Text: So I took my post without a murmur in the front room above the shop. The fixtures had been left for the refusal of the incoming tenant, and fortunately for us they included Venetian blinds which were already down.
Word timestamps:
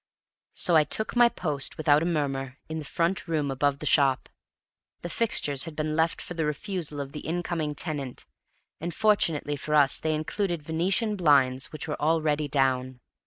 So 0.55 0.75
I 0.75 0.83
took 0.83 1.15
my 1.15 1.29
post 1.29 1.77
without 1.77 2.01
a 2.01 2.07
murmur 2.07 2.57
in 2.67 2.79
the 2.79 2.85
front 2.85 3.27
room 3.27 3.51
above 3.51 3.77
the 3.77 3.85
shop. 3.85 4.29
The 5.01 5.09
fixtures 5.11 5.65
had 5.65 5.75
been 5.75 5.95
left 5.95 6.23
for 6.23 6.33
the 6.33 6.43
refusal 6.43 6.99
of 6.99 7.11
the 7.11 7.19
incoming 7.19 7.75
tenant, 7.75 8.25
and 8.79 8.95
fortunately 8.95 9.55
for 9.57 9.75
us 9.75 9.99
they 9.99 10.15
included 10.15 10.63
Venetian 10.63 11.15
blinds 11.17 11.71
which 11.71 11.87
were 11.87 12.01
already 12.01 12.47
down. 12.47 12.99